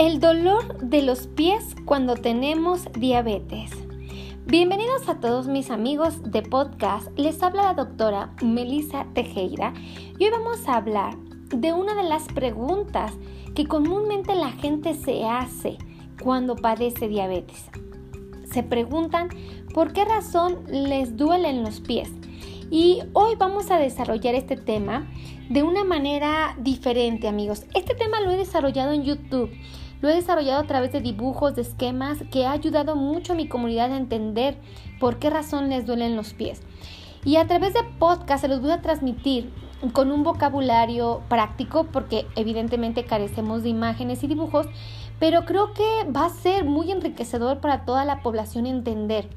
El 0.00 0.18
dolor 0.18 0.78
de 0.78 1.02
los 1.02 1.26
pies 1.26 1.76
cuando 1.84 2.14
tenemos 2.14 2.90
diabetes. 2.94 3.70
Bienvenidos 4.46 5.06
a 5.10 5.20
todos 5.20 5.46
mis 5.46 5.70
amigos 5.70 6.22
de 6.22 6.40
podcast. 6.40 7.08
Les 7.18 7.42
habla 7.42 7.64
la 7.64 7.74
doctora 7.74 8.34
Melissa 8.42 9.06
Tejera 9.12 9.74
y 10.18 10.24
hoy 10.24 10.30
vamos 10.30 10.66
a 10.66 10.76
hablar 10.76 11.18
de 11.54 11.74
una 11.74 11.94
de 11.94 12.04
las 12.04 12.22
preguntas 12.28 13.12
que 13.54 13.66
comúnmente 13.66 14.34
la 14.34 14.52
gente 14.52 14.94
se 14.94 15.26
hace 15.26 15.76
cuando 16.22 16.56
padece 16.56 17.06
diabetes. 17.06 17.66
Se 18.50 18.62
preguntan 18.62 19.28
por 19.74 19.92
qué 19.92 20.06
razón 20.06 20.60
les 20.66 21.18
duelen 21.18 21.62
los 21.62 21.80
pies. 21.80 22.10
Y 22.70 23.00
hoy 23.12 23.34
vamos 23.36 23.70
a 23.70 23.78
desarrollar 23.78 24.34
este 24.34 24.56
tema 24.56 25.06
de 25.50 25.62
una 25.62 25.84
manera 25.84 26.56
diferente, 26.58 27.28
amigos. 27.28 27.66
Este 27.74 27.94
tema 27.94 28.20
lo 28.20 28.30
he 28.30 28.36
desarrollado 28.36 28.92
en 28.92 29.02
YouTube 29.02 29.50
lo 30.00 30.08
he 30.08 30.14
desarrollado 30.14 30.60
a 30.60 30.66
través 30.66 30.92
de 30.92 31.00
dibujos, 31.00 31.54
de 31.54 31.62
esquemas, 31.62 32.18
que 32.30 32.46
ha 32.46 32.52
ayudado 32.52 32.96
mucho 32.96 33.32
a 33.32 33.36
mi 33.36 33.48
comunidad 33.48 33.92
a 33.92 33.96
entender 33.96 34.56
por 34.98 35.18
qué 35.18 35.30
razón 35.30 35.68
les 35.68 35.86
duelen 35.86 36.16
los 36.16 36.32
pies. 36.32 36.62
Y 37.24 37.36
a 37.36 37.46
través 37.46 37.74
de 37.74 37.82
podcast 37.98 38.42
se 38.42 38.48
los 38.48 38.60
voy 38.60 38.70
a 38.70 38.80
transmitir 38.80 39.52
con 39.92 40.10
un 40.10 40.22
vocabulario 40.22 41.22
práctico 41.28 41.84
porque 41.84 42.26
evidentemente 42.36 43.04
carecemos 43.04 43.62
de 43.62 43.70
imágenes 43.70 44.22
y 44.22 44.26
dibujos, 44.26 44.66
pero 45.18 45.44
creo 45.44 45.74
que 45.74 46.10
va 46.10 46.26
a 46.26 46.30
ser 46.30 46.64
muy 46.64 46.90
enriquecedor 46.90 47.60
para 47.60 47.84
toda 47.84 48.04
la 48.04 48.22
población 48.22 48.66
entender 48.66 49.28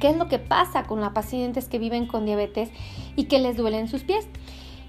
qué 0.00 0.10
es 0.10 0.16
lo 0.16 0.28
que 0.28 0.38
pasa 0.38 0.84
con 0.84 1.00
los 1.00 1.12
pacientes 1.12 1.68
que 1.68 1.78
viven 1.78 2.06
con 2.06 2.24
diabetes 2.24 2.70
y 3.16 3.24
que 3.24 3.38
les 3.38 3.56
duelen 3.56 3.88
sus 3.88 4.04
pies. 4.04 4.28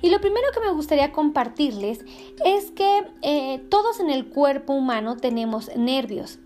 Y 0.01 0.09
lo 0.09 0.21
primero 0.21 0.47
que 0.53 0.61
me 0.61 0.71
gustaría 0.71 1.11
compartirles 1.11 2.05
es 2.45 2.71
que 2.71 3.05
eh, 3.21 3.59
todos 3.69 3.99
en 3.99 4.09
el 4.09 4.27
cuerpo 4.29 4.73
humano 4.73 5.17
tenemos 5.17 5.69
nervios. 5.75 6.39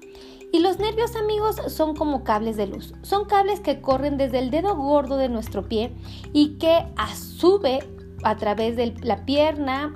Y 0.52 0.60
los 0.60 0.78
nervios 0.78 1.16
amigos 1.16 1.56
son 1.68 1.96
como 1.96 2.24
cables 2.24 2.58
de 2.58 2.68
luz. 2.68 2.94
Son 3.02 3.26
cables 3.26 3.60
que 3.60 3.82
corren 3.82 4.18
desde 4.18 4.38
el 4.38 4.52
dedo 4.52 4.76
gordo 4.76 5.18
de 5.18 5.28
nuestro 5.28 5.68
pie 5.68 5.96
y 6.32 6.60
que 6.60 6.86
a 6.96 7.16
su 7.16 7.58
vez 7.58 7.84
a 8.24 8.36
través 8.38 8.76
de 8.76 8.94
la 9.02 9.26
pierna, 9.26 9.94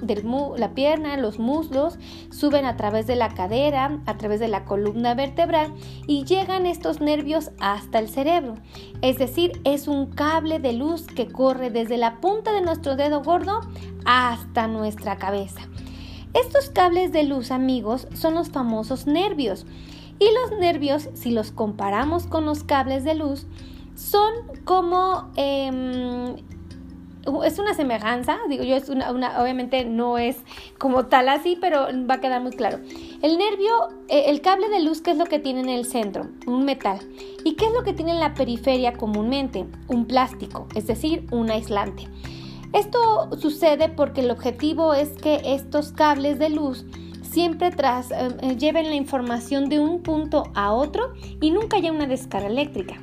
la 0.57 0.73
pierna, 0.73 1.17
los 1.17 1.39
muslos, 1.39 1.97
suben 2.29 2.65
a 2.65 2.77
través 2.77 3.07
de 3.07 3.15
la 3.15 3.29
cadera, 3.29 3.99
a 4.05 4.17
través 4.17 4.39
de 4.39 4.47
la 4.47 4.65
columna 4.65 5.13
vertebral 5.13 5.73
y 6.07 6.25
llegan 6.25 6.65
estos 6.65 7.01
nervios 7.01 7.51
hasta 7.59 7.99
el 7.99 8.09
cerebro. 8.09 8.55
Es 9.01 9.17
decir, 9.17 9.61
es 9.63 9.87
un 9.87 10.07
cable 10.07 10.59
de 10.59 10.73
luz 10.73 11.07
que 11.07 11.27
corre 11.27 11.69
desde 11.69 11.97
la 11.97 12.19
punta 12.19 12.51
de 12.51 12.61
nuestro 12.61 12.95
dedo 12.95 13.21
gordo 13.23 13.61
hasta 14.05 14.67
nuestra 14.67 15.17
cabeza. 15.17 15.61
Estos 16.33 16.69
cables 16.69 17.11
de 17.11 17.23
luz, 17.23 17.51
amigos, 17.51 18.07
son 18.13 18.35
los 18.35 18.49
famosos 18.49 19.07
nervios. 19.07 19.65
Y 20.19 20.25
los 20.25 20.59
nervios, 20.59 21.09
si 21.13 21.31
los 21.31 21.51
comparamos 21.51 22.27
con 22.27 22.45
los 22.45 22.63
cables 22.63 23.03
de 23.03 23.15
luz, 23.15 23.47
son 23.95 24.33
como 24.63 25.31
em, 25.35 26.35
es 27.43 27.59
una 27.59 27.73
semejanza, 27.73 28.37
digo 28.49 28.63
yo, 28.63 28.75
es 28.75 28.89
una, 28.89 29.11
obviamente 29.11 29.85
no 29.85 30.17
es 30.17 30.37
como 30.77 31.07
tal 31.07 31.29
así, 31.29 31.57
pero 31.59 31.87
va 32.09 32.15
a 32.15 32.19
quedar 32.19 32.41
muy 32.41 32.51
claro. 32.51 32.79
El 33.21 33.37
nervio, 33.37 33.89
eh, 34.07 34.25
el 34.27 34.41
cable 34.41 34.69
de 34.69 34.81
luz, 34.81 35.01
¿qué 35.01 35.11
es 35.11 35.17
lo 35.17 35.25
que 35.25 35.39
tiene 35.39 35.61
en 35.61 35.69
el 35.69 35.85
centro? 35.85 36.27
Un 36.45 36.65
metal. 36.65 36.99
¿Y 37.43 37.55
qué 37.55 37.65
es 37.65 37.73
lo 37.73 37.83
que 37.83 37.93
tiene 37.93 38.11
en 38.11 38.19
la 38.19 38.33
periferia 38.33 38.93
comúnmente? 38.93 39.65
Un 39.87 40.05
plástico, 40.05 40.67
es 40.75 40.87
decir, 40.87 41.25
un 41.31 41.49
aislante. 41.49 42.07
Esto 42.73 43.29
sucede 43.37 43.89
porque 43.89 44.21
el 44.21 44.31
objetivo 44.31 44.93
es 44.93 45.09
que 45.09 45.41
estos 45.43 45.91
cables 45.91 46.37
de 46.39 46.49
luz 46.49 46.85
siempre 47.23 47.71
tras, 47.71 48.11
eh, 48.11 48.29
eh, 48.41 48.57
lleven 48.57 48.89
la 48.89 48.95
información 48.95 49.69
de 49.69 49.79
un 49.79 50.01
punto 50.01 50.43
a 50.55 50.73
otro 50.73 51.13
y 51.39 51.51
nunca 51.51 51.77
haya 51.77 51.91
una 51.91 52.07
descarga 52.07 52.47
eléctrica. 52.47 52.95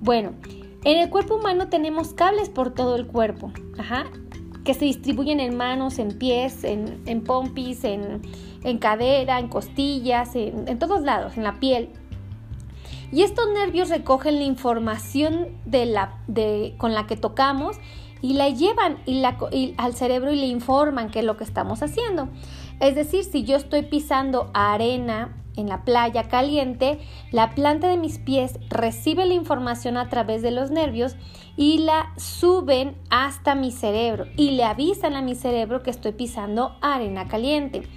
Bueno, 0.00 0.32
en 0.86 0.98
el 0.98 1.10
cuerpo 1.10 1.34
humano 1.34 1.68
tenemos 1.68 2.14
cables 2.14 2.48
por 2.48 2.72
todo 2.72 2.94
el 2.94 3.08
cuerpo, 3.08 3.50
que 4.64 4.72
se 4.72 4.84
distribuyen 4.84 5.40
en 5.40 5.56
manos, 5.56 5.98
en 5.98 6.16
pies, 6.16 6.62
en, 6.62 7.24
pompis, 7.24 7.82
en, 7.82 8.22
cadera, 8.78 9.40
en 9.40 9.48
costillas, 9.48 10.36
en, 10.36 10.78
todos 10.78 11.02
lados, 11.02 11.36
en 11.36 11.42
la 11.42 11.58
piel. 11.58 11.88
Y 13.10 13.22
estos 13.22 13.48
nervios 13.52 13.88
recogen 13.88 14.36
la 14.36 14.44
información 14.44 15.48
con 16.78 16.94
la 16.94 17.06
que 17.08 17.16
tocamos 17.16 17.78
y 18.22 18.34
la 18.34 18.48
llevan 18.48 18.98
al 19.76 19.94
cerebro 19.94 20.32
y 20.32 20.36
le 20.36 20.46
informan 20.46 21.10
qué 21.10 21.20
es 21.20 21.24
lo 21.24 21.36
que 21.36 21.44
estamos 21.44 21.82
haciendo. 21.82 22.28
Es 22.80 22.94
decir, 22.94 23.24
si 23.24 23.44
yo 23.44 23.56
estoy 23.56 23.82
pisando 23.82 24.50
arena, 24.52 25.34
en 25.56 25.68
la 25.68 25.84
playa 25.84 26.24
caliente, 26.24 27.00
la 27.32 27.54
planta 27.54 27.88
de 27.88 27.96
mis 27.96 28.18
pies 28.18 28.58
recibe 28.68 29.26
la 29.26 29.34
información 29.34 29.96
a 29.96 30.08
través 30.08 30.42
de 30.42 30.50
los 30.50 30.70
nervios 30.70 31.16
y 31.56 31.78
la 31.78 32.12
suben 32.16 32.96
hasta 33.10 33.54
mi 33.54 33.72
cerebro 33.72 34.26
y 34.36 34.50
le 34.50 34.64
avisan 34.64 35.14
a 35.14 35.22
mi 35.22 35.34
cerebro 35.34 35.82
que 35.82 35.90
estoy 35.90 36.12
pisando 36.12 36.76
arena 36.82 37.26
caliente. 37.26 37.88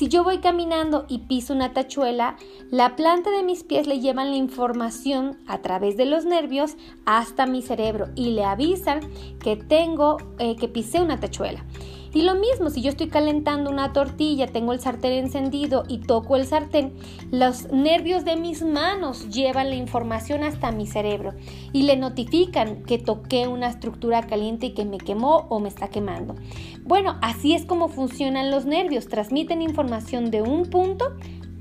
Si 0.00 0.08
yo 0.08 0.24
voy 0.24 0.38
caminando 0.38 1.04
y 1.08 1.18
piso 1.18 1.52
una 1.52 1.74
tachuela, 1.74 2.36
la 2.70 2.96
planta 2.96 3.30
de 3.30 3.42
mis 3.42 3.64
pies 3.64 3.86
le 3.86 4.00
llevan 4.00 4.30
la 4.30 4.38
información 4.38 5.36
a 5.46 5.58
través 5.58 5.98
de 5.98 6.06
los 6.06 6.24
nervios 6.24 6.76
hasta 7.04 7.44
mi 7.44 7.60
cerebro 7.60 8.06
y 8.14 8.30
le 8.30 8.44
avisan 8.44 9.00
que 9.44 9.56
tengo 9.56 10.16
eh, 10.38 10.56
que 10.56 10.68
pisé 10.68 11.02
una 11.02 11.20
tachuela. 11.20 11.66
Y 12.12 12.22
lo 12.22 12.34
mismo, 12.34 12.70
si 12.70 12.82
yo 12.82 12.90
estoy 12.90 13.08
calentando 13.08 13.70
una 13.70 13.92
tortilla, 13.92 14.48
tengo 14.48 14.72
el 14.72 14.80
sartén 14.80 15.12
encendido 15.12 15.84
y 15.86 15.98
toco 15.98 16.36
el 16.36 16.44
sartén, 16.44 16.92
los 17.30 17.70
nervios 17.70 18.24
de 18.24 18.36
mis 18.36 18.62
manos 18.62 19.28
llevan 19.28 19.70
la 19.70 19.76
información 19.76 20.42
hasta 20.42 20.72
mi 20.72 20.86
cerebro 20.86 21.34
y 21.72 21.84
le 21.84 21.96
notifican 21.96 22.82
que 22.82 22.98
toqué 22.98 23.46
una 23.46 23.68
estructura 23.68 24.26
caliente 24.26 24.66
y 24.66 24.74
que 24.74 24.84
me 24.84 24.98
quemó 24.98 25.46
o 25.50 25.60
me 25.60 25.68
está 25.68 25.88
quemando. 25.88 26.34
Bueno, 26.82 27.16
así 27.22 27.54
es 27.54 27.64
como 27.64 27.88
funcionan 27.88 28.50
los 28.50 28.64
nervios, 28.64 29.06
transmiten 29.06 29.62
información 29.62 30.32
de 30.32 30.42
un 30.42 30.68
punto 30.68 31.12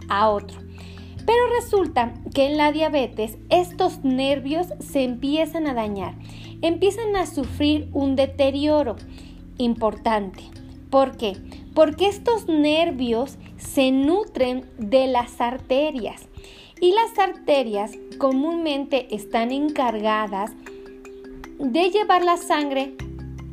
a 0.10 0.30
otro. 0.30 0.60
Pero 1.28 1.42
resulta 1.62 2.16
que 2.34 2.48
en 2.48 2.58
la 2.58 2.72
diabetes 2.72 3.38
estos 3.50 4.04
nervios 4.04 4.68
se 4.80 5.04
empiezan 5.04 5.68
a 5.68 5.76
dañar, 5.76 6.16
empiezan 6.64 7.16
a 7.16 7.28
sufrir 7.28 7.88
un 7.94 8.16
deterioro 8.16 8.96
importante. 9.60 10.44
¿Por 10.90 11.18
qué? 11.18 11.38
Porque 11.76 12.08
estos 12.08 12.48
nervios 12.48 13.38
se 13.58 13.92
nutren 13.92 14.66
de 14.80 15.06
las 15.06 15.40
arterias 15.40 16.28
y 16.82 16.94
las 16.94 17.20
arterias 17.20 17.92
comúnmente 18.18 19.14
están 19.14 19.52
encargadas 19.52 20.52
de 21.60 21.90
llevar 21.92 22.24
la 22.24 22.38
sangre 22.38 22.96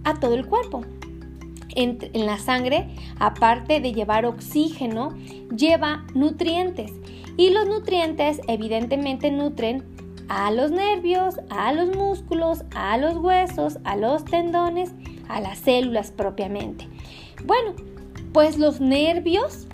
a 0.04 0.18
todo 0.18 0.34
el 0.34 0.46
cuerpo. 0.46 0.82
En, 1.74 1.98
la 2.14 2.38
sangre, 2.38 2.88
aparte 3.18 3.80
de 3.80 3.92
llevar 3.92 4.24
oxígeno, 4.24 5.14
lleva 5.54 6.06
nutrientes 6.14 6.90
y 7.36 7.50
los 7.50 7.68
nutrientes 7.68 8.40
evidentemente 8.48 9.30
nutren 9.30 9.84
a 10.28 10.50
los 10.50 10.70
nervios, 10.70 11.34
a 11.50 11.72
los 11.72 11.94
músculos, 11.94 12.64
a 12.74 12.96
los 12.96 13.16
huesos, 13.16 13.78
a 13.84 13.96
los 13.96 14.24
tendones 14.24 14.92
a 15.28 15.40
las 15.40 15.58
células 15.58 16.10
propiamente. 16.10 16.88
Bueno, 17.44 17.74
pues 18.32 18.58
los 18.58 18.80
nervios, 18.80 19.66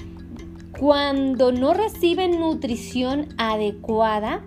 cuando 0.78 1.52
no 1.52 1.74
reciben 1.74 2.38
nutrición 2.38 3.28
adecuada, 3.38 4.44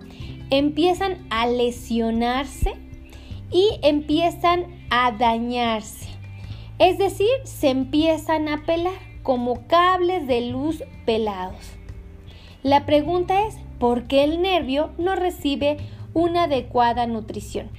empiezan 0.50 1.26
a 1.30 1.46
lesionarse 1.46 2.74
y 3.50 3.78
empiezan 3.82 4.66
a 4.90 5.12
dañarse. 5.12 6.08
Es 6.78 6.98
decir, 6.98 7.28
se 7.44 7.70
empiezan 7.70 8.48
a 8.48 8.64
pelar 8.64 8.94
como 9.22 9.66
cables 9.66 10.26
de 10.26 10.42
luz 10.42 10.82
pelados. 11.04 11.72
La 12.62 12.84
pregunta 12.84 13.46
es, 13.46 13.56
¿por 13.78 14.04
qué 14.04 14.24
el 14.24 14.42
nervio 14.42 14.90
no 14.98 15.14
recibe 15.16 15.78
una 16.14 16.44
adecuada 16.44 17.06
nutrición? 17.06 17.70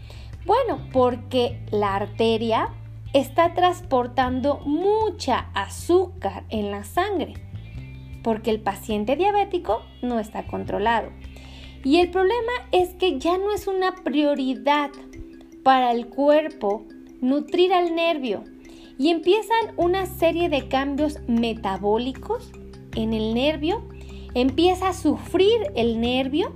Bueno, 0.45 0.79
porque 0.93 1.59
la 1.71 1.95
arteria 1.95 2.69
está 3.17 3.53
transportando 3.53 4.59
mucha 4.65 5.49
azúcar 5.53 6.43
en 6.49 6.71
la 6.71 6.83
sangre, 6.83 7.33
porque 8.23 8.51
el 8.51 8.59
paciente 8.59 9.15
diabético 9.15 9.81
no 10.01 10.19
está 10.19 10.45
controlado. 10.45 11.09
Y 11.83 11.97
el 11.97 12.11
problema 12.11 12.51
es 12.71 12.93
que 12.95 13.17
ya 13.17 13.37
no 13.37 13.51
es 13.51 13.67
una 13.67 13.95
prioridad 13.95 14.91
para 15.63 15.91
el 15.91 16.07
cuerpo 16.07 16.85
nutrir 17.21 17.73
al 17.73 17.95
nervio 17.95 18.43
y 18.99 19.09
empiezan 19.09 19.73
una 19.77 20.05
serie 20.05 20.49
de 20.49 20.67
cambios 20.67 21.19
metabólicos 21.27 22.51
en 22.95 23.13
el 23.13 23.33
nervio, 23.33 23.83
empieza 24.33 24.89
a 24.89 24.93
sufrir 24.93 25.71
el 25.75 25.99
nervio, 26.01 26.53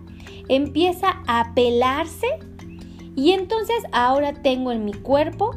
empieza 0.48 1.22
a 1.28 1.54
pelarse 1.56 2.28
y 3.16 3.32
entonces 3.32 3.84
ahora 3.92 4.34
tengo 4.42 4.72
en 4.72 4.86
mi 4.86 4.94
cuerpo 4.94 5.56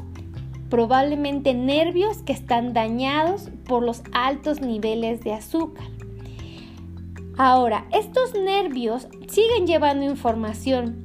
probablemente 0.71 1.55
nervios 1.55 2.23
que 2.23 2.33
están 2.33 2.73
dañados 2.73 3.51
por 3.67 3.83
los 3.83 4.03
altos 4.13 4.61
niveles 4.61 5.23
de 5.23 5.33
azúcar. 5.33 5.87
Ahora, 7.37 7.87
estos 7.93 8.35
nervios 8.35 9.09
siguen 9.29 9.67
llevando 9.67 10.05
información 10.05 11.03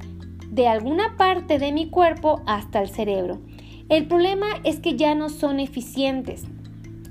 de 0.48 0.68
alguna 0.68 1.16
parte 1.16 1.58
de 1.58 1.72
mi 1.72 1.88
cuerpo 1.88 2.42
hasta 2.46 2.80
el 2.82 2.88
cerebro. 2.88 3.40
El 3.88 4.06
problema 4.06 4.46
es 4.62 4.78
que 4.78 4.96
ya 4.96 5.14
no 5.14 5.28
son 5.28 5.58
eficientes, 5.58 6.44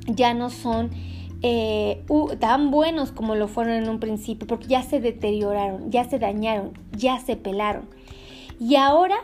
ya 0.08 0.34
no 0.34 0.50
son 0.50 0.92
eh, 1.42 2.04
tan 2.40 2.72
buenos 2.72 3.12
como 3.12 3.36
lo 3.36 3.48
fueron 3.48 3.74
en 3.74 3.90
un 3.90 4.00
principio, 4.00 4.48
porque 4.48 4.68
ya 4.68 4.84
se 4.84 5.00
deterioraron, 5.00 5.92
ya 5.92 6.04
se 6.06 6.20
dañaron, 6.20 6.72
ya 6.96 7.20
se 7.20 7.36
pelaron. 7.36 7.90
Y 8.60 8.76
ahora 8.76 9.18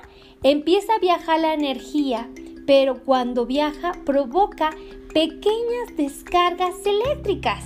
empieza 0.44 0.94
a 0.94 1.00
viajar 1.00 1.40
la 1.40 1.54
energía, 1.54 2.30
pero 2.66 3.04
cuando 3.04 3.46
viaja 3.46 3.94
provoca 4.06 4.72
pequeñas 5.14 5.96
descargas 5.96 6.76
eléctricas. 6.86 7.64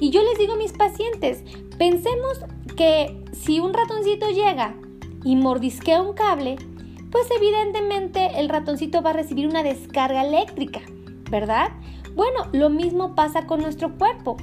Y 0.00 0.10
yo 0.10 0.22
les 0.22 0.38
digo 0.38 0.54
a 0.54 0.56
mis 0.56 0.72
pacientes, 0.72 1.44
pensemos 1.78 2.40
que 2.76 3.22
si 3.32 3.60
un 3.60 3.74
ratoncito 3.74 4.28
llega 4.30 4.74
y 5.24 5.36
mordisquea 5.36 6.00
un 6.00 6.14
cable, 6.14 6.56
pues 7.10 7.26
evidentemente 7.36 8.40
el 8.40 8.48
ratoncito 8.48 9.02
va 9.02 9.10
a 9.10 9.14
recibir 9.14 9.46
una 9.46 9.62
descarga 9.62 10.24
eléctrica, 10.24 10.80
¿verdad? 11.30 11.70
Bueno, 12.14 12.46
lo 12.52 12.70
mismo 12.70 13.14
pasa 13.14 13.46
con 13.46 13.60
nuestro 13.60 13.96
cuerpo. 13.96 14.36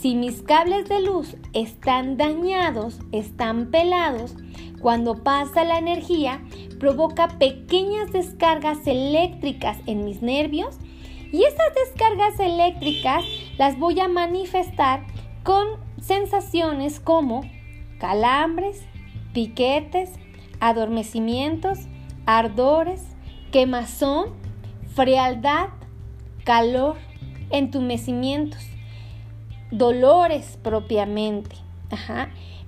Si 0.00 0.14
mis 0.14 0.42
cables 0.42 0.88
de 0.88 1.00
luz 1.00 1.36
están 1.52 2.16
dañados, 2.16 2.98
están 3.12 3.70
pelados, 3.70 4.34
cuando 4.82 5.22
pasa 5.22 5.64
la 5.64 5.78
energía, 5.78 6.42
provoca 6.80 7.28
pequeñas 7.38 8.12
descargas 8.12 8.86
eléctricas 8.86 9.78
en 9.86 10.04
mis 10.04 10.20
nervios 10.20 10.76
y 11.30 11.44
esas 11.44 11.74
descargas 11.74 12.38
eléctricas 12.40 13.24
las 13.56 13.78
voy 13.78 14.00
a 14.00 14.08
manifestar 14.08 15.06
con 15.44 15.66
sensaciones 16.00 16.98
como 16.98 17.42
calambres, 17.98 18.82
piquetes, 19.32 20.10
adormecimientos, 20.58 21.78
ardores, 22.26 23.02
quemazón, 23.52 24.30
frialdad, 24.94 25.68
calor, 26.44 26.96
entumecimientos, 27.50 28.66
dolores 29.70 30.58
propiamente. 30.62 31.54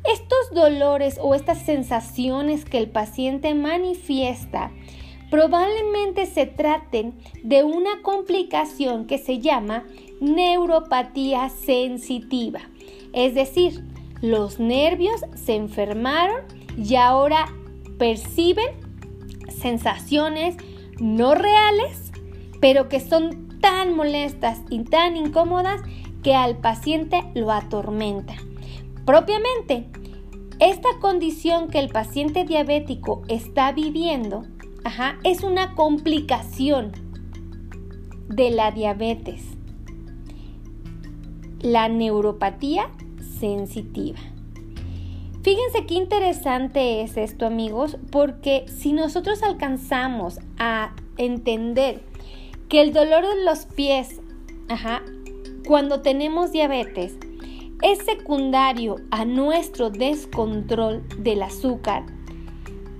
Estos 0.04 0.50
dolores 0.52 1.18
o 1.20 1.34
estas 1.34 1.62
sensaciones 1.62 2.64
que 2.64 2.78
el 2.78 2.90
paciente 2.90 3.54
manifiesta 3.54 4.70
probablemente 5.30 6.26
se 6.26 6.46
traten 6.46 7.14
de 7.42 7.64
una 7.64 8.02
complicación 8.02 9.06
que 9.06 9.18
se 9.18 9.40
llama 9.40 9.84
neuropatía 10.20 11.48
sensitiva. 11.48 12.60
Es 13.12 13.34
decir, 13.34 13.82
los 14.20 14.60
nervios 14.60 15.20
se 15.34 15.54
enfermaron 15.54 16.42
y 16.76 16.96
ahora 16.96 17.46
perciben 17.98 18.68
sensaciones 19.48 20.56
no 21.00 21.34
reales, 21.34 22.12
pero 22.60 22.88
que 22.88 23.00
son 23.00 23.58
tan 23.60 23.96
molestas 23.96 24.60
y 24.68 24.84
tan 24.84 25.16
incómodas 25.16 25.80
que 26.22 26.34
al 26.34 26.58
paciente 26.58 27.22
lo 27.34 27.50
atormenta. 27.50 28.34
Propiamente, 29.04 29.86
esta 30.60 30.88
condición 31.00 31.68
que 31.68 31.78
el 31.78 31.88
paciente 31.90 32.44
diabético 32.44 33.22
está 33.28 33.72
viviendo 33.72 34.44
es 35.24 35.42
una 35.42 35.74
complicación 35.74 36.92
de 38.28 38.50
la 38.50 38.70
diabetes, 38.70 39.42
la 41.60 41.88
neuropatía 41.88 42.90
sensitiva. 43.38 44.18
Fíjense 45.42 45.84
qué 45.86 45.94
interesante 45.94 47.02
es 47.02 47.18
esto 47.18 47.44
amigos, 47.44 47.98
porque 48.10 48.64
si 48.66 48.94
nosotros 48.94 49.42
alcanzamos 49.42 50.38
a 50.58 50.94
entender 51.18 52.02
que 52.70 52.80
el 52.80 52.94
dolor 52.94 53.26
de 53.26 53.44
los 53.44 53.66
pies, 53.66 54.20
cuando 55.66 56.00
tenemos 56.00 56.52
diabetes, 56.52 57.18
es 57.84 57.98
secundario 57.98 58.96
a 59.10 59.26
nuestro 59.26 59.90
descontrol 59.90 61.06
del 61.18 61.42
azúcar, 61.42 62.02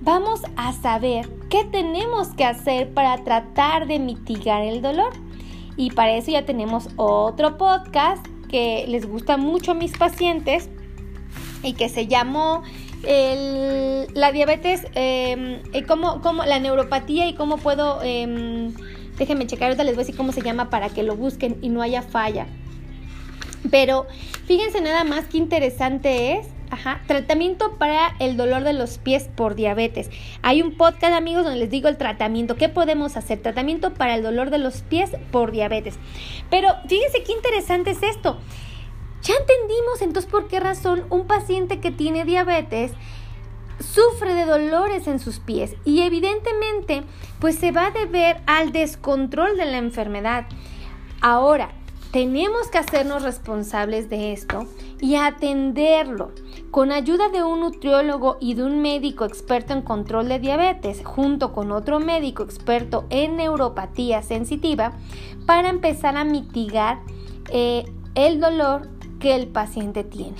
vamos 0.01 0.41
a 0.57 0.73
saber 0.73 1.27
qué 1.49 1.63
tenemos 1.63 2.27
que 2.35 2.45
hacer 2.45 2.93
para 2.93 3.23
tratar 3.23 3.87
de 3.87 3.97
mitigar 3.97 4.61
el 4.61 4.83
dolor. 4.83 5.11
Y 5.75 5.89
para 5.89 6.15
eso 6.15 6.29
ya 6.29 6.45
tenemos 6.45 6.87
otro 6.97 7.57
podcast 7.57 8.23
que 8.47 8.85
les 8.87 9.09
gusta 9.09 9.37
mucho 9.37 9.71
a 9.71 9.73
mis 9.73 9.97
pacientes 9.97 10.69
y 11.63 11.73
que 11.73 11.89
se 11.89 12.05
llamó 12.05 12.61
la 13.01 14.31
diabetes, 14.31 14.85
eh, 14.93 15.83
cómo, 15.87 16.43
la 16.45 16.59
neuropatía 16.59 17.27
y 17.27 17.33
cómo 17.33 17.57
puedo, 17.57 18.03
em, 18.03 18.71
déjenme 19.17 19.47
checar, 19.47 19.69
ahorita 19.69 19.83
les 19.83 19.95
voy 19.95 20.03
a 20.03 20.05
decir 20.05 20.15
cómo 20.15 20.31
se 20.31 20.43
llama 20.43 20.69
para 20.69 20.89
que 20.89 21.01
lo 21.01 21.15
busquen 21.15 21.57
y 21.63 21.69
no 21.69 21.81
haya 21.81 22.03
falla. 22.03 22.45
Pero 23.71 24.07
fíjense 24.45 24.81
nada 24.81 25.03
más 25.03 25.25
qué 25.25 25.37
interesante 25.37 26.33
es. 26.33 26.47
Ajá, 26.71 27.01
tratamiento 27.07 27.77
para 27.77 28.15
el 28.19 28.37
dolor 28.37 28.63
de 28.63 28.73
los 28.73 28.97
pies 28.97 29.29
por 29.35 29.55
diabetes. 29.55 30.09
Hay 30.41 30.61
un 30.61 30.75
podcast, 30.75 31.13
amigos, 31.13 31.43
donde 31.43 31.59
les 31.59 31.69
digo 31.69 31.87
el 31.87 31.97
tratamiento. 31.97 32.55
¿Qué 32.55 32.69
podemos 32.69 33.17
hacer? 33.17 33.41
Tratamiento 33.41 33.93
para 33.93 34.15
el 34.15 34.23
dolor 34.23 34.49
de 34.49 34.57
los 34.57 34.81
pies 34.81 35.11
por 35.31 35.51
diabetes. 35.51 35.99
Pero 36.49 36.69
fíjense 36.87 37.23
qué 37.23 37.33
interesante 37.33 37.91
es 37.91 38.01
esto. 38.01 38.39
Ya 39.21 39.33
entendimos 39.35 40.01
entonces 40.01 40.29
por 40.31 40.47
qué 40.47 40.59
razón 40.59 41.05
un 41.09 41.25
paciente 41.25 41.79
que 41.79 41.91
tiene 41.91 42.25
diabetes 42.25 42.91
sufre 43.79 44.33
de 44.33 44.45
dolores 44.45 45.07
en 45.07 45.19
sus 45.19 45.39
pies 45.39 45.75
y 45.83 46.01
evidentemente 46.01 47.03
pues 47.39 47.55
se 47.55 47.71
va 47.71 47.87
a 47.87 47.91
deber 47.91 48.41
al 48.45 48.71
descontrol 48.71 49.57
de 49.57 49.65
la 49.65 49.77
enfermedad. 49.77 50.45
Ahora, 51.21 51.71
tenemos 52.11 52.67
que 52.67 52.77
hacernos 52.77 53.23
responsables 53.23 54.09
de 54.09 54.33
esto 54.33 54.67
y 55.01 55.15
atenderlo. 55.15 56.31
Con 56.71 56.91
ayuda 56.91 57.29
de 57.29 57.43
un 57.43 57.61
nutriólogo 57.61 58.37
y 58.39 58.53
de 58.53 58.63
un 58.63 58.81
médico 58.81 59.25
experto 59.25 59.73
en 59.73 59.81
control 59.81 60.27
de 60.27 60.39
diabetes, 60.39 61.01
junto 61.03 61.53
con 61.53 61.71
otro 61.71 61.99
médico 61.99 62.43
experto 62.43 63.05
en 63.09 63.37
neuropatía 63.37 64.21
sensitiva, 64.21 64.93
para 65.45 65.69
empezar 65.69 66.17
a 66.17 66.23
mitigar 66.23 66.99
eh, 67.49 67.85
el 68.15 68.39
dolor 68.39 68.89
que 69.19 69.35
el 69.35 69.47
paciente 69.47 70.03
tiene. 70.03 70.37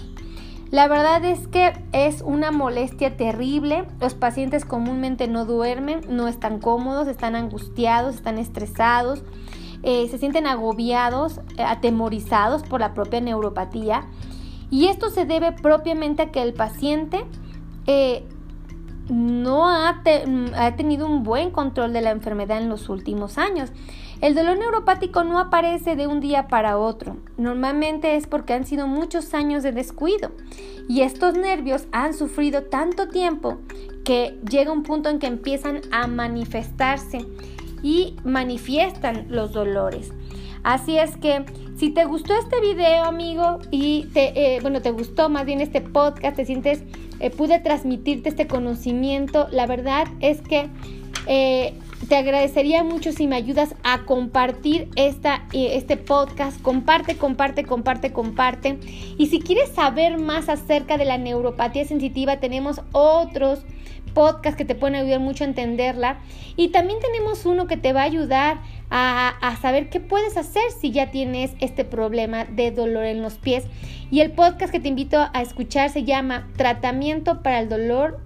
La 0.72 0.88
verdad 0.88 1.24
es 1.24 1.48
que 1.48 1.74
es 1.94 2.22
una 2.22 2.52
molestia 2.52 3.16
terrible. 3.16 3.86
Los 4.02 4.14
pacientes 4.14 4.66
comúnmente 4.66 5.28
no 5.28 5.46
duermen, 5.46 6.02
no 6.10 6.28
están 6.28 6.60
cómodos, 6.60 7.08
están 7.08 7.36
angustiados, 7.36 8.16
están 8.16 8.38
estresados, 8.38 9.24
eh, 9.84 10.08
se 10.10 10.18
sienten 10.18 10.48
agobiados, 10.48 11.40
eh, 11.58 11.64
atemorizados 11.64 12.64
por 12.64 12.80
la 12.80 12.94
propia 12.94 13.22
neuropatía. 13.22 14.06
Y 14.70 14.88
esto 14.88 15.10
se 15.10 15.26
debe 15.26 15.52
propiamente 15.52 16.24
a 16.24 16.32
que 16.32 16.42
el 16.42 16.54
paciente 16.54 17.26
eh, 17.88 18.24
no 19.10 19.70
ha, 19.70 20.02
ha 20.58 20.76
tenido 20.76 21.06
un 21.06 21.24
buen 21.24 21.52
control 21.52 21.94
de 21.94 22.02
la 22.02 22.12
enfermedad 22.12 22.58
en 22.62 22.70
los 22.70 22.90
últimos 22.90 23.38
años. 23.38 23.72
El 24.22 24.34
dolor 24.34 24.58
neuropático 24.58 25.24
no 25.24 25.40
aparece 25.40 25.96
de 25.96 26.08
un 26.08 26.22
día 26.22 26.48
para 26.48 26.78
otro. 26.78 27.18
Normalmente 27.38 28.16
es 28.16 28.28
porque 28.28 28.54
han 28.54 28.66
sido 28.66 28.88
muchos 28.88 29.34
años 29.34 29.62
de 29.62 29.72
descuido 29.72 30.32
y 30.88 31.02
estos 31.02 31.36
nervios 31.36 31.88
han 31.92 32.14
sufrido 32.14 32.64
tanto 32.64 33.08
tiempo 33.10 33.58
que 34.04 34.40
llega 34.50 34.72
un 34.72 34.84
punto 34.84 35.10
en 35.10 35.20
que 35.20 35.28
empiezan 35.28 35.82
a 35.92 36.08
manifestarse 36.08 37.26
y 37.84 38.16
manifiestan 38.24 39.26
los 39.30 39.52
dolores. 39.52 40.12
Así 40.64 40.98
es 40.98 41.16
que 41.18 41.46
si 41.78 41.90
te 41.90 42.06
gustó 42.06 42.34
este 42.34 42.60
video, 42.62 43.04
amigo, 43.04 43.60
y 43.70 44.06
te, 44.14 44.56
eh, 44.56 44.60
bueno, 44.62 44.82
te 44.82 44.92
gustó 44.92 45.30
más 45.30 45.46
bien 45.46 45.62
este 45.62 45.82
podcast, 45.82 46.38
te 46.38 46.46
sientes, 46.46 46.84
eh, 47.20 47.30
pude 47.30 47.60
transmitirte 47.60 48.30
este 48.30 48.48
conocimiento, 48.48 49.48
la 49.52 49.68
verdad 49.68 50.08
es 50.22 50.42
que 50.42 50.70
eh, 51.28 51.74
te 52.08 52.16
agradecería 52.16 52.84
mucho 52.84 53.12
si 53.12 53.28
me 53.28 53.36
ayudas 53.36 53.76
a 53.84 54.06
compartir 54.06 54.90
esta, 54.96 55.44
este 55.54 55.98
podcast. 55.98 56.62
Comparte, 56.62 57.18
comparte, 57.18 57.64
comparte, 57.64 58.12
comparte. 58.12 58.80
Y 59.18 59.28
si 59.28 59.40
quieres 59.40 59.70
saber 59.70 60.20
más 60.20 60.50
acerca 60.50 60.98
de 60.98 61.06
la 61.06 61.18
neuropatía 61.18 61.86
sensitiva, 61.86 62.40
tenemos 62.40 62.82
otros 62.92 63.66
podcasts 64.16 64.58
que 64.58 64.66
te 64.66 64.74
pueden 64.74 64.96
ayudar 64.96 65.20
mucho 65.20 65.44
a 65.44 65.48
entenderla. 65.48 66.18
Y 66.56 66.70
también 66.70 66.98
tenemos 67.00 67.46
uno 67.46 67.68
que 67.68 67.78
te 67.78 67.94
va 67.94 68.02
a 68.02 68.06
ayudar 68.06 68.62
a, 68.90 69.30
a, 69.42 69.56
saber 69.58 69.90
qué 69.90 70.00
puedes 70.00 70.38
hacer 70.38 70.64
si 70.80 70.90
ya 70.90 71.12
tienes 71.12 71.52
este 71.60 71.86
problema 71.86 72.46
de 72.46 72.72
dolor 72.72 73.06
en 73.06 73.22
los 73.22 73.36
pies. 73.36 73.66
Y 74.10 74.22
el 74.22 74.32
podcast 74.32 74.72
que 74.72 74.80
te 74.80 74.90
invito 74.90 75.30
a 75.32 75.42
escuchar 75.44 75.92
se 75.92 76.04
llama 76.04 76.48
Tratamiento 76.56 77.44
para 77.44 77.60
el 77.60 77.70
dolor 77.70 78.20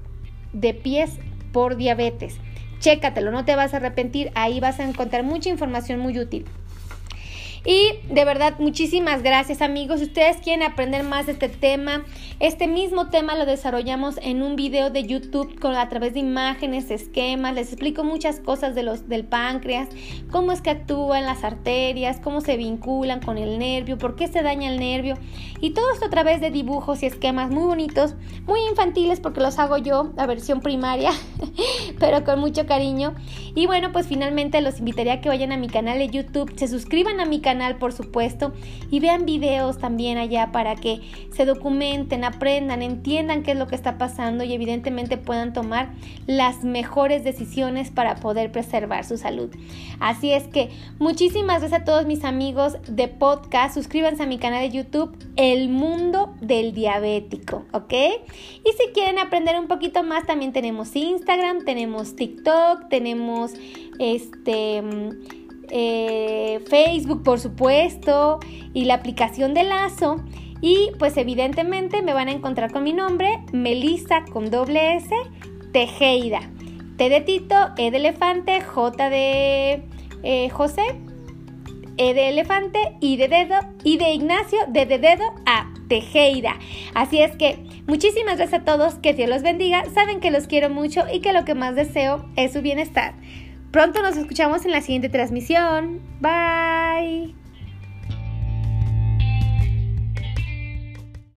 de 0.53 0.73
pies 0.73 1.19
por 1.51 1.75
diabetes. 1.75 2.37
Chécatelo, 2.79 3.31
no 3.31 3.43
te 3.43 3.55
vas 3.55 3.73
a 3.73 3.77
arrepentir, 3.77 4.31
ahí 4.35 4.61
vas 4.61 4.79
a 4.79 4.87
encontrar 4.87 5.23
mucha 5.23 5.49
información 5.49 5.99
muy 5.99 6.17
útil. 6.17 6.45
Y 7.65 7.91
de 8.09 8.25
verdad, 8.25 8.55
muchísimas 8.59 9.21
gracias 9.21 9.61
amigos. 9.61 9.99
Si 9.99 10.05
ustedes 10.05 10.37
quieren 10.37 10.63
aprender 10.63 11.03
más 11.03 11.25
de 11.25 11.33
este 11.33 11.49
tema, 11.49 12.05
este 12.39 12.67
mismo 12.67 13.09
tema 13.09 13.35
lo 13.35 13.45
desarrollamos 13.45 14.17
en 14.21 14.41
un 14.41 14.55
video 14.55 14.89
de 14.89 15.03
YouTube 15.03 15.59
con, 15.59 15.75
a 15.75 15.89
través 15.89 16.13
de 16.13 16.19
imágenes, 16.19 16.89
esquemas. 16.89 17.53
Les 17.53 17.67
explico 17.67 18.03
muchas 18.03 18.39
cosas 18.39 18.75
de 18.75 18.83
los, 18.83 19.09
del 19.09 19.25
páncreas, 19.25 19.89
cómo 20.31 20.53
es 20.53 20.61
que 20.61 20.69
actúan 20.69 21.25
las 21.25 21.43
arterias, 21.43 22.19
cómo 22.23 22.39
se 22.39 22.55
vinculan 22.55 23.19
con 23.19 23.37
el 23.37 23.59
nervio, 23.59 23.97
por 23.97 24.15
qué 24.15 24.27
se 24.27 24.41
daña 24.41 24.71
el 24.71 24.79
nervio. 24.79 25.15
Y 25.59 25.71
todo 25.71 25.91
esto 25.93 26.05
a 26.05 26.09
través 26.09 26.39
de 26.39 26.51
dibujos 26.51 27.03
y 27.03 27.07
esquemas 27.07 27.51
muy 27.51 27.63
bonitos, 27.63 28.15
muy 28.45 28.61
infantiles 28.69 29.19
porque 29.19 29.41
los 29.41 29.59
hago 29.59 29.77
yo, 29.77 30.13
la 30.15 30.25
versión 30.25 30.61
primaria, 30.61 31.11
pero 31.99 32.23
con 32.23 32.39
mucho 32.39 32.65
cariño. 32.65 33.15
Y 33.53 33.65
bueno, 33.65 33.91
pues 33.91 34.07
finalmente 34.07 34.61
los 34.61 34.79
invitaría 34.79 35.13
a 35.13 35.21
que 35.21 35.27
vayan 35.27 35.51
a 35.51 35.57
mi 35.57 35.67
canal 35.67 35.97
de 35.97 36.07
YouTube, 36.07 36.53
se 36.57 36.69
suscriban 36.69 37.19
a 37.19 37.25
mi 37.25 37.41
canal 37.49 37.77
por 37.77 37.93
supuesto 37.93 38.53
y 38.91 38.99
vean 38.99 39.25
videos 39.25 39.79
también 39.79 40.19
allá 40.19 40.51
para 40.51 40.75
que 40.75 41.01
se 41.33 41.45
documenten, 41.45 42.23
aprendan, 42.23 42.83
entiendan 42.83 43.41
qué 43.41 43.53
es 43.53 43.57
lo 43.57 43.65
que 43.65 43.73
está 43.73 43.97
pasando 43.97 44.43
y 44.43 44.53
evidentemente 44.53 45.17
puedan 45.17 45.51
tomar 45.51 45.89
las 46.27 46.63
mejores 46.63 47.23
decisiones 47.23 47.89
para 47.89 48.17
poder 48.17 48.51
preservar 48.51 49.03
su 49.03 49.17
salud. 49.17 49.49
Así 49.99 50.31
es 50.31 50.43
que 50.43 50.69
muchísimas 50.99 51.61
gracias 51.61 51.81
a 51.81 51.85
todos 51.85 52.05
mis 52.05 52.23
amigos 52.23 52.77
de 52.87 53.07
podcast, 53.07 53.73
suscríbanse 53.73 54.21
a 54.21 54.27
mi 54.27 54.37
canal 54.37 54.61
de 54.61 54.69
YouTube 54.69 55.17
El 55.35 55.69
Mundo 55.69 56.35
del 56.41 56.75
Diabético, 56.75 57.65
¿ok? 57.73 57.93
Y 57.93 58.71
si 58.73 58.91
quieren 58.93 59.17
aprender 59.17 59.59
un 59.59 59.67
poquito 59.67 60.03
más, 60.03 60.27
también 60.27 60.53
tenemos 60.53 60.95
Instagram, 60.95 61.65
tenemos 61.65 62.15
TikTok, 62.15 62.89
tenemos 62.89 63.53
este 63.97 64.83
eh, 65.69 66.59
Facebook, 66.67 67.23
por 67.23 67.39
supuesto, 67.39 68.39
y 68.73 68.85
la 68.85 68.95
aplicación 68.95 69.53
de 69.53 69.63
Lazo. 69.63 70.17
Y 70.61 70.91
pues 70.99 71.15
evidentemente 71.17 72.01
me 72.01 72.13
van 72.13 72.27
a 72.27 72.31
encontrar 72.31 72.71
con 72.71 72.83
mi 72.83 72.93
nombre, 72.93 73.39
Melissa 73.53 74.25
con 74.25 74.49
doble 74.49 74.97
S, 74.97 75.09
Tejeda. 75.71 76.41
T 76.97 77.07
de 77.07 77.21
Tito, 77.21 77.55
E 77.77 77.91
de 77.91 77.97
elefante, 77.97 78.59
J 78.59 79.09
de 79.09 79.83
eh, 80.23 80.49
José, 80.49 80.83
E 81.95 82.13
de 82.13 82.27
elefante, 82.27 82.79
I 82.99 83.15
de 83.15 83.29
dedo, 83.29 83.55
I 83.85 83.97
de 83.97 84.11
Ignacio, 84.11 84.59
D 84.67 84.85
de 84.85 84.99
dedo, 84.99 85.23
A, 85.45 85.71
Tejeda. 85.87 86.57
Así 86.93 87.21
es 87.21 87.37
que 87.37 87.57
muchísimas 87.87 88.35
gracias 88.35 88.61
a 88.61 88.65
todos, 88.65 88.95
que 88.95 89.13
Dios 89.13 89.29
los 89.29 89.43
bendiga, 89.43 89.85
saben 89.93 90.19
que 90.19 90.29
los 90.29 90.47
quiero 90.47 90.69
mucho 90.69 91.05
y 91.11 91.21
que 91.21 91.31
lo 91.31 91.45
que 91.45 91.55
más 91.55 91.75
deseo 91.75 92.25
es 92.35 92.51
su 92.51 92.61
bienestar. 92.61 93.13
Pronto 93.71 94.01
nos 94.01 94.17
escuchamos 94.17 94.65
en 94.65 94.71
la 94.71 94.81
siguiente 94.81 95.09
transmisión. 95.09 96.01
Bye. 96.19 97.38